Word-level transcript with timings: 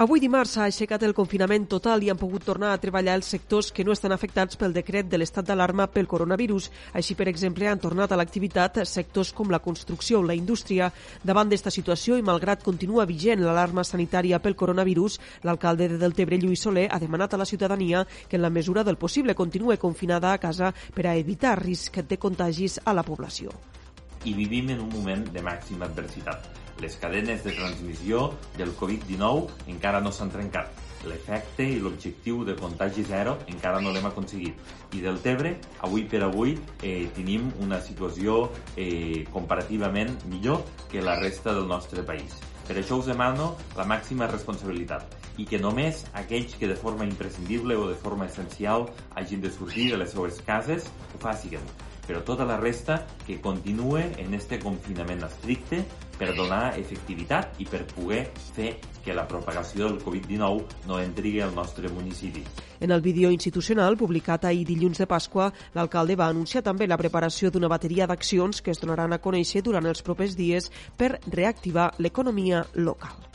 Avui 0.00 0.16
dimarts 0.16 0.54
s'ha 0.56 0.62
aixecat 0.64 1.02
el 1.04 1.12
confinament 1.12 1.66
total 1.68 2.00
i 2.00 2.08
han 2.08 2.16
pogut 2.16 2.46
tornar 2.48 2.70
a 2.72 2.78
treballar 2.80 3.18
els 3.18 3.26
sectors 3.34 3.66
que 3.76 3.84
no 3.84 3.92
estan 3.92 4.14
afectats 4.14 4.56
pel 4.56 4.72
decret 4.72 5.10
de 5.12 5.18
l'estat 5.20 5.44
d'alarma 5.44 5.90
pel 5.92 6.06
coronavirus. 6.08 6.70
Així, 6.96 7.12
per 7.18 7.26
exemple, 7.28 7.66
han 7.68 7.82
tornat 7.82 8.14
a 8.14 8.16
l'activitat 8.16 8.78
sectors 8.88 9.34
com 9.36 9.52
la 9.52 9.58
construcció 9.60 10.22
o 10.22 10.24
la 10.24 10.38
indústria. 10.38 10.88
Davant 11.22 11.52
d'esta 11.52 11.68
situació 11.74 12.16
i 12.16 12.24
malgrat 12.24 12.64
continua 12.64 13.04
vigent 13.04 13.44
l'alarma 13.44 13.84
sanitària 13.84 14.40
pel 14.40 14.56
coronavirus, 14.56 15.18
l'alcalde 15.44 15.90
de 15.90 15.98
Deltebre, 16.00 16.38
Lluís 16.40 16.64
Soler, 16.64 16.86
ha 16.88 16.98
demanat 17.02 17.36
a 17.36 17.42
la 17.42 17.48
ciutadania 17.50 18.06
que 18.26 18.40
en 18.40 18.42
la 18.46 18.52
mesura 18.56 18.84
del 18.84 18.96
possible 18.96 19.34
continue 19.34 19.76
confinada 19.76 20.32
a 20.32 20.40
casa 20.40 20.72
per 20.94 21.10
a 21.10 21.14
evitar 21.20 21.58
risc 21.60 22.00
de 22.08 22.16
contagis 22.16 22.80
a 22.86 22.96
la 22.96 23.04
població. 23.04 23.52
I 24.24 24.34
vivim 24.34 24.70
en 24.74 24.80
un 24.84 24.90
moment 24.92 25.28
de 25.32 25.42
màxima 25.42 25.86
adversitat 25.88 26.50
les 26.80 26.96
cadenes 26.96 27.44
de 27.44 27.52
transmissió 27.52 28.32
del 28.56 28.72
Covid-19 28.76 29.68
encara 29.68 30.00
no 30.00 30.12
s'han 30.12 30.32
trencat. 30.32 30.72
L'efecte 31.08 31.64
i 31.64 31.78
l'objectiu 31.80 32.42
de 32.44 32.54
contagi 32.56 33.04
zero 33.08 33.38
encara 33.48 33.80
no 33.80 33.92
l'hem 33.92 34.08
aconseguit. 34.08 34.56
I 34.96 35.00
del 35.04 35.20
Tebre, 35.24 35.54
avui 35.86 36.04
per 36.04 36.22
avui, 36.24 36.58
eh, 36.82 37.08
tenim 37.16 37.50
una 37.60 37.80
situació 37.80 38.50
eh, 38.76 39.26
comparativament 39.32 40.16
millor 40.28 40.64
que 40.90 41.04
la 41.04 41.18
resta 41.20 41.54
del 41.54 41.68
nostre 41.68 42.02
país. 42.02 42.36
Per 42.66 42.76
això 42.78 43.00
us 43.00 43.08
demano 43.10 43.56
la 43.76 43.84
màxima 43.84 44.28
responsabilitat 44.30 45.16
i 45.38 45.46
que 45.48 45.58
només 45.58 46.04
aquells 46.14 46.54
que 46.56 46.68
de 46.68 46.76
forma 46.76 47.08
imprescindible 47.08 47.76
o 47.76 47.88
de 47.88 47.96
forma 47.96 48.26
essencial 48.26 48.90
hagin 49.16 49.40
de 49.40 49.50
sortir 49.50 49.90
de 49.90 49.98
les 49.98 50.12
seues 50.12 50.42
cases 50.46 50.86
ho 51.14 51.18
facin 51.18 51.58
però 52.10 52.24
tota 52.26 52.44
la 52.44 52.56
resta 52.58 53.06
que 53.24 53.40
continue 53.40 54.02
en 54.18 54.34
este 54.34 54.58
confinament 54.58 55.22
estricte 55.22 55.84
per 56.18 56.32
donar 56.34 56.74
efectivitat 56.80 57.60
i 57.62 57.68
per 57.70 57.84
poder 57.86 58.24
fer 58.56 58.72
que 59.04 59.14
la 59.14 59.28
propagació 59.30 59.86
del 59.86 60.00
Covid-19 60.02 60.88
no 60.90 60.98
entri 60.98 61.36
al 61.40 61.54
nostre 61.54 61.88
municipi. 61.88 62.42
En 62.80 62.90
el 62.90 63.00
vídeo 63.00 63.30
institucional 63.30 63.96
publicat 63.96 64.50
ahir 64.50 64.66
dilluns 64.66 64.98
de 64.98 65.06
Pasqua, 65.06 65.52
l'alcalde 65.78 66.18
va 66.18 66.26
anunciar 66.26 66.66
també 66.66 66.90
la 66.90 66.98
preparació 66.98 67.54
d'una 67.54 67.70
bateria 67.70 68.10
d'accions 68.10 68.58
que 68.60 68.74
es 68.74 68.82
donaran 68.82 69.14
a 69.14 69.22
conèixer 69.22 69.62
durant 69.62 69.86
els 69.86 70.02
propers 70.02 70.34
dies 70.34 70.72
per 70.98 71.20
reactivar 71.30 71.92
l'economia 71.98 72.66
local. 72.74 73.29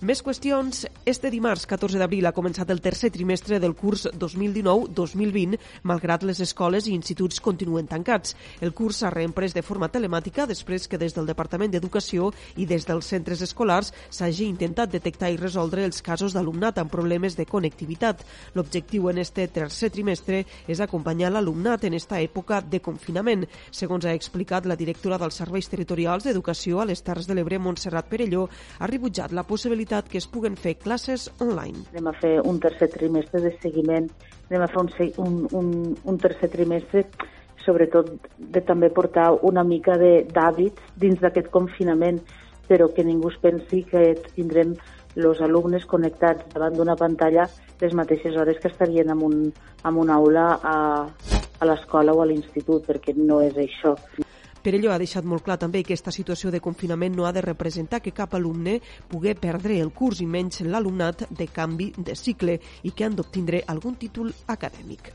Més 0.00 0.22
qüestions. 0.24 0.86
Este 1.04 1.28
dimarts, 1.28 1.66
14 1.68 1.98
d'abril, 2.00 2.24
ha 2.24 2.32
començat 2.32 2.70
el 2.72 2.78
tercer 2.80 3.10
trimestre 3.12 3.58
del 3.60 3.74
curs 3.76 4.06
2019-2020, 4.16 5.58
malgrat 5.84 6.22
les 6.24 6.38
escoles 6.40 6.86
i 6.88 6.94
instituts 6.96 7.36
continuen 7.44 7.84
tancats. 7.84 8.32
El 8.64 8.72
curs 8.72 9.02
s'ha 9.02 9.10
reemprès 9.12 9.52
de 9.52 9.60
forma 9.60 9.90
telemàtica 9.92 10.46
després 10.48 10.88
que 10.88 10.96
des 10.96 11.12
del 11.12 11.28
Departament 11.28 11.74
d'Educació 11.74 12.30
i 12.56 12.64
des 12.64 12.86
dels 12.88 13.10
centres 13.12 13.42
escolars 13.44 13.90
s'hagi 14.08 14.46
intentat 14.48 14.88
detectar 14.88 15.28
i 15.34 15.36
resoldre 15.36 15.84
els 15.84 16.00
casos 16.00 16.32
d'alumnat 16.32 16.80
amb 16.80 16.88
problemes 16.96 17.36
de 17.36 17.44
connectivitat. 17.44 18.24
L'objectiu 18.56 19.10
en 19.12 19.20
este 19.20 19.50
tercer 19.52 19.92
trimestre 19.92 20.46
és 20.66 20.80
acompanyar 20.80 21.34
l'alumnat 21.34 21.84
en 21.84 21.98
esta 22.00 22.22
època 22.24 22.62
de 22.62 22.80
confinament. 22.80 23.44
Segons 23.70 24.08
ha 24.08 24.16
explicat 24.16 24.64
la 24.64 24.80
directora 24.80 25.20
dels 25.20 25.36
Serveis 25.44 25.68
Territorials 25.68 26.24
d'Educació 26.24 26.80
a 26.80 26.88
les 26.88 27.04
Terres 27.04 27.28
de 27.28 27.36
l'Ebre, 27.36 27.60
Montserrat 27.60 28.08
Perelló, 28.08 28.48
ha 28.78 28.88
rebutjat 28.88 29.36
la 29.36 29.44
possibilitat 29.44 29.89
possibilitat 29.90 30.08
que 30.08 30.18
es 30.18 30.26
puguen 30.26 30.56
fer 30.56 30.76
classes 30.78 31.30
online. 31.40 31.82
Anem 31.92 32.08
a 32.08 32.14
fer 32.14 32.40
un 32.46 32.60
tercer 32.60 32.88
trimestre 32.90 33.40
de 33.40 33.52
seguiment, 33.60 34.08
anem 34.50 34.62
a 34.62 34.68
fer 34.68 34.80
un, 34.80 34.90
un, 35.18 35.48
un, 35.52 35.96
un 36.04 36.18
tercer 36.18 36.48
trimestre 36.50 37.04
sobretot 37.64 38.08
de 38.38 38.60
també 38.62 38.88
portar 38.90 39.32
una 39.42 39.64
mica 39.64 39.98
d'hàbits 39.98 40.80
dins 40.96 41.20
d'aquest 41.20 41.50
confinament, 41.50 42.20
però 42.68 42.88
que 42.94 43.04
ningú 43.04 43.28
es 43.30 43.38
pensi 43.42 43.82
que 43.82 44.14
tindrem 44.36 44.76
els 45.16 45.40
alumnes 45.42 45.84
connectats 45.84 46.46
davant 46.54 46.76
d'una 46.76 46.96
pantalla 46.96 47.48
les 47.80 47.92
mateixes 47.94 48.36
hores 48.36 48.58
que 48.60 48.68
estarien 48.68 49.10
en, 49.10 49.22
un, 49.22 49.52
en 49.84 49.96
una 49.96 50.14
aula 50.14 50.60
a, 50.62 51.06
a 51.58 51.64
l'escola 51.66 52.14
o 52.14 52.22
a 52.22 52.28
l'institut, 52.30 52.86
perquè 52.86 53.16
no 53.16 53.42
és 53.42 53.58
això. 53.58 53.96
Per 54.62 54.74
ello 54.74 54.92
ha 54.92 54.98
deixat 55.00 55.24
molt 55.24 55.44
clar 55.46 55.56
també 55.58 55.80
que 55.80 55.94
aquesta 55.94 56.12
situació 56.12 56.50
de 56.52 56.60
confinament 56.60 57.16
no 57.16 57.26
ha 57.26 57.32
de 57.32 57.40
representar 57.44 58.02
que 58.04 58.12
cap 58.12 58.34
alumne 58.36 58.78
pugui 59.08 59.32
perdre 59.34 59.80
el 59.80 59.92
curs 59.96 60.20
i 60.20 60.28
menys 60.28 60.60
l'alumnat 60.66 61.26
de 61.30 61.48
canvi 61.48 61.92
de 61.96 62.14
cicle 62.14 62.60
i 62.84 62.92
que 62.92 63.08
han 63.08 63.16
d'obtindre 63.16 63.64
algun 63.66 63.96
títol 63.96 64.34
acadèmic. 64.46 65.12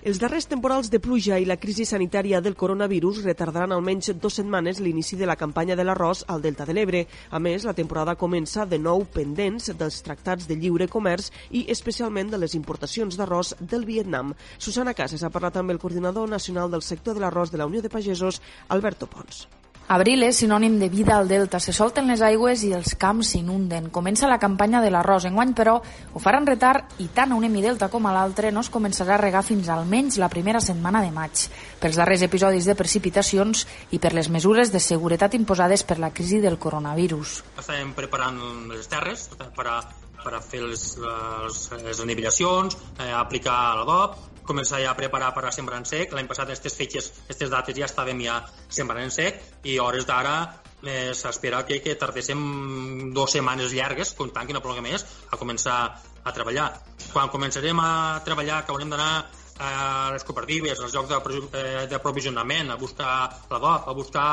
Els 0.00 0.16
darrers 0.16 0.46
temporals 0.48 0.88
de 0.88 0.96
pluja 0.96 1.36
i 1.36 1.44
la 1.44 1.58
crisi 1.60 1.84
sanitària 1.84 2.38
del 2.40 2.54
coronavirus 2.56 3.18
retardaran 3.26 3.74
almenys 3.76 4.14
dues 4.16 4.38
setmanes 4.40 4.80
l'inici 4.80 5.18
de 5.20 5.28
la 5.28 5.36
campanya 5.36 5.76
de 5.76 5.84
l'arròs 5.84 6.24
al 6.26 6.40
Delta 6.40 6.64
de 6.64 6.72
l'Ebre. 6.72 7.04
A 7.28 7.38
més, 7.38 7.68
la 7.68 7.76
temporada 7.76 8.16
comença 8.16 8.64
de 8.64 8.80
nou 8.80 9.04
pendents 9.04 9.68
dels 9.76 10.00
tractats 10.00 10.48
de 10.48 10.56
lliure 10.56 10.88
comerç 10.88 11.28
i 11.52 11.66
especialment 11.68 12.32
de 12.32 12.40
les 12.40 12.56
importacions 12.56 13.20
d'arròs 13.20 13.54
del 13.60 13.84
Vietnam. 13.84 14.32
Susana 14.56 14.96
Casas 14.96 15.20
ha 15.20 15.34
parlat 15.36 15.60
amb 15.60 15.76
el 15.76 15.84
coordinador 15.84 16.32
nacional 16.32 16.72
del 16.72 16.80
sector 16.80 17.12
de 17.12 17.20
l'arròs 17.20 17.52
de 17.52 17.60
la 17.60 17.68
Unió 17.68 17.84
de 17.84 17.92
Pagesos, 17.92 18.40
Alberto 18.68 19.04
Pons. 19.04 19.50
Abril 19.90 20.22
és 20.22 20.36
sinònim 20.38 20.76
de 20.78 20.86
vida 20.86 21.16
al 21.18 21.26
delta. 21.26 21.58
Se 21.58 21.72
solten 21.74 22.06
les 22.06 22.20
aigües 22.22 22.60
i 22.62 22.68
els 22.76 22.92
camps 22.94 23.32
s'inunden. 23.32 23.88
Comença 23.90 24.28
la 24.30 24.38
campanya 24.38 24.78
de 24.84 24.92
l'arròs. 24.94 25.24
Enguany, 25.26 25.50
però, 25.58 25.80
ho 25.82 26.22
faran 26.22 26.46
retard 26.46 27.00
i 27.02 27.08
tant 27.10 27.32
a 27.34 27.38
un 27.40 27.42
hemidelta 27.48 27.88
com 27.90 28.06
a 28.06 28.12
l'altre 28.14 28.52
no 28.54 28.62
es 28.62 28.70
començarà 28.70 29.16
a 29.16 29.18
regar 29.18 29.42
fins 29.42 29.66
almenys 29.66 30.20
la 30.22 30.28
primera 30.30 30.60
setmana 30.62 31.02
de 31.02 31.10
maig. 31.10 31.42
Pels 31.82 31.98
darrers 31.98 32.22
episodis 32.22 32.70
de 32.70 32.76
precipitacions 32.78 33.64
i 33.90 33.98
per 33.98 34.14
les 34.14 34.30
mesures 34.30 34.70
de 34.70 34.78
seguretat 34.78 35.34
imposades 35.34 35.82
per 35.82 35.98
la 35.98 36.12
crisi 36.14 36.38
del 36.38 36.60
coronavirus. 36.62 37.40
Estem 37.58 37.90
preparant 37.98 38.38
les 38.70 38.86
terres 38.86 39.26
per 39.58 39.66
a, 39.66 39.80
per 40.24 40.34
a 40.36 40.42
fer 40.44 40.62
les, 40.64 40.84
les, 41.04 41.60
les 41.84 42.02
anivellacions, 42.04 42.76
eh, 42.98 43.12
aplicar 43.16 43.58
l'adob, 43.78 44.18
començar 44.50 44.80
ja 44.82 44.90
a 44.94 44.98
preparar 44.98 45.30
per 45.36 45.44
a 45.46 45.52
sembrar 45.54 45.78
en 45.80 45.86
sec. 45.88 46.14
L'any 46.16 46.28
passat, 46.30 46.48
aquestes 46.48 46.76
fetges, 46.76 47.12
aquestes 47.24 47.52
dates 47.52 47.76
ja 47.76 47.86
estàvem 47.86 48.20
ja 48.24 48.40
sembrant 48.68 49.04
en 49.04 49.14
sec 49.14 49.40
i 49.68 49.78
hores 49.78 50.08
d'ara 50.08 50.36
eh, 50.82 51.12
s'espera 51.14 51.64
que, 51.66 51.80
que 51.84 51.96
tardéssim 52.00 53.12
dues 53.14 53.36
setmanes 53.36 53.74
llargues, 53.76 54.14
comptant 54.18 54.48
que 54.48 54.56
no 54.56 54.62
plogui 54.64 54.84
més, 54.84 55.04
a 55.30 55.38
començar 55.40 55.76
a 56.24 56.34
treballar. 56.36 56.70
Quan 57.12 57.30
començarem 57.32 57.78
a 57.82 57.92
treballar, 58.26 58.64
que 58.64 58.74
haurem 58.74 58.90
d'anar 58.92 59.12
a 59.60 59.70
les 60.14 60.24
cooperatives, 60.24 60.80
als 60.80 60.96
llocs 60.96 61.12
eh, 61.52 61.86
d'aprovisionament, 61.90 62.72
a 62.72 62.80
buscar 62.80 63.12
l'adob, 63.50 63.88
a 63.88 63.96
buscar 63.96 64.28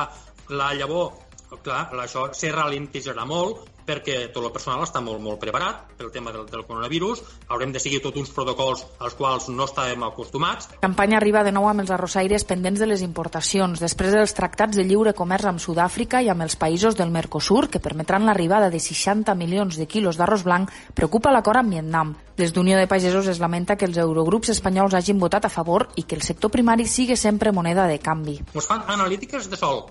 la 0.49 0.73
llavor, 0.73 1.26
clar, 1.63 1.87
això 2.03 2.27
se 2.35 2.51
ralentitzarà 2.51 3.25
molt 3.27 3.65
perquè 3.87 4.17
tot 4.35 4.43
el 4.43 4.51
personal 4.51 4.83
està 4.83 4.99
molt, 4.99 5.21
molt 5.23 5.39
preparat 5.39 5.93
pel 5.97 6.11
tema 6.11 6.33
del, 6.35 6.43
del 6.51 6.65
coronavirus. 6.67 7.21
Haurem 7.47 7.71
de 7.71 7.79
seguir 7.79 8.01
tots 8.03 8.19
uns 8.19 8.33
protocols 8.35 8.83
als 8.99 9.15
quals 9.15 9.47
no 9.53 9.63
estàvem 9.63 10.03
acostumats. 10.03 10.67
La 10.75 10.83
campanya 10.83 11.17
arriba 11.21 11.45
de 11.47 11.53
nou 11.55 11.69
amb 11.69 11.85
els 11.85 11.93
arrossaires 11.95 12.43
pendents 12.47 12.83
de 12.83 12.89
les 12.89 13.03
importacions, 13.05 13.79
després 13.79 14.11
dels 14.13 14.35
tractats 14.35 14.75
de 14.75 14.83
lliure 14.83 15.15
comerç 15.15 15.47
amb 15.47 15.63
Sud-àfrica 15.63 16.19
i 16.21 16.27
amb 16.33 16.43
els 16.43 16.57
països 16.59 16.97
del 16.99 17.13
Mercosur, 17.15 17.69
que 17.71 17.81
permetran 17.83 18.27
l'arribada 18.27 18.69
de 18.73 18.81
60 18.83 19.35
milions 19.39 19.79
de 19.79 19.87
quilos 19.87 20.19
d'arròs 20.19 20.43
blanc, 20.43 20.73
preocupa 20.93 21.31
l'acord 21.31 21.63
amb 21.63 21.77
Vietnam. 21.77 22.11
Des 22.37 22.51
d'Unió 22.53 22.77
de 22.77 22.89
Pagesos 22.91 23.31
es 23.31 23.39
lamenta 23.39 23.77
que 23.77 23.87
els 23.87 23.97
eurogrups 23.97 24.51
espanyols 24.53 24.93
hagin 24.99 25.17
votat 25.17 25.47
a 25.47 25.53
favor 25.53 25.87
i 25.95 26.03
que 26.03 26.19
el 26.19 26.27
sector 26.27 26.51
primari 26.51 26.85
sigui 26.85 27.15
sempre 27.15 27.55
moneda 27.55 27.87
de 27.87 27.97
canvi. 28.03 28.35
Ens 28.53 28.67
fan 28.67 28.83
analítiques 28.93 29.47
de 29.49 29.57
sol, 29.57 29.87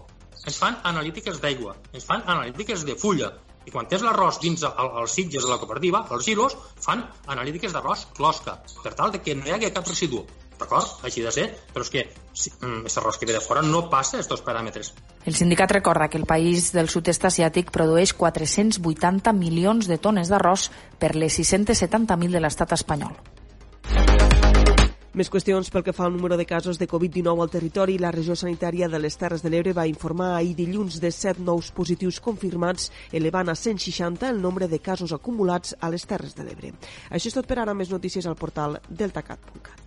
ens 0.47 0.59
fan 0.63 0.79
analítiques 0.87 1.43
d'aigua, 1.43 1.77
ens 1.93 2.07
fan 2.07 2.23
analítiques 2.25 2.87
de 2.87 2.97
fulla, 3.01 3.33
i 3.67 3.73
quan 3.75 3.89
tens 3.91 4.05
l'arròs 4.07 4.39
dins 4.43 4.63
el, 4.63 4.91
els 5.03 5.15
sitges 5.19 5.45
de 5.45 5.51
la 5.51 5.59
cooperativa, 5.59 6.05
els 6.15 6.27
giros 6.27 6.57
fan 6.83 7.03
analítiques 7.27 7.75
d'arròs 7.75 8.07
closca, 8.17 8.61
per 8.83 8.95
tal 8.95 9.15
de 9.15 9.23
que 9.23 9.35
no 9.35 9.49
hi 9.49 9.57
hagi 9.57 9.73
cap 9.75 9.89
residu. 9.91 10.23
D'acord? 10.57 11.03
Així 11.05 11.21
de 11.21 11.31
ser. 11.35 11.51
Però 11.75 11.85
és 11.85 11.91
que 11.93 12.07
si, 12.33 12.51
mm, 12.55 12.87
arròs 12.89 13.19
que 13.21 13.27
ve 13.29 13.35
de 13.35 13.43
fora 13.45 13.61
no 13.61 13.91
passa 13.93 14.17
aquests 14.17 14.45
paràmetres. 14.47 14.93
El 15.27 15.35
sindicat 15.37 15.71
recorda 15.71 16.09
que 16.09 16.17
el 16.17 16.25
país 16.25 16.73
del 16.73 16.89
sud-est 16.89 17.29
asiàtic 17.29 17.71
produeix 17.71 18.15
480 18.15 19.35
milions 19.37 19.87
de 19.87 19.99
tones 19.99 20.33
d'arròs 20.33 20.71
per 20.99 21.15
les 21.15 21.37
670.000 21.37 22.33
de 22.33 22.41
l'estat 22.41 22.73
espanyol. 22.73 23.13
Més 25.17 25.31
qüestions 25.33 25.71
pel 25.73 25.81
que 25.81 25.95
fa 25.97 26.05
al 26.05 26.13
número 26.13 26.37
de 26.37 26.45
casos 26.45 26.77
de 26.77 26.85
Covid-19 26.91 27.41
al 27.41 27.53
territori. 27.55 27.95
La 27.97 28.11
regió 28.13 28.35
sanitària 28.37 28.91
de 28.93 29.01
les 29.01 29.17
Terres 29.17 29.41
de 29.41 29.49
l'Ebre 29.49 29.73
va 29.73 29.87
informar 29.89 30.35
ahir 30.35 30.53
dilluns 30.59 30.99
de 31.01 31.09
7 31.09 31.41
nous 31.41 31.71
positius 31.73 32.21
confirmats, 32.21 32.91
elevant 33.17 33.49
a 33.49 33.57
160 33.57 34.29
el 34.29 34.45
nombre 34.45 34.69
de 34.69 34.83
casos 34.91 35.17
acumulats 35.17 35.73
a 35.81 35.89
les 35.89 36.05
Terres 36.05 36.37
de 36.37 36.45
l'Ebre. 36.45 36.75
Això 37.09 37.33
és 37.33 37.41
tot 37.41 37.49
per 37.49 37.63
ara. 37.65 37.73
Més 37.73 37.89
notícies 37.97 38.29
al 38.29 38.37
portal 38.37 38.77
deltacat.cat. 38.93 39.86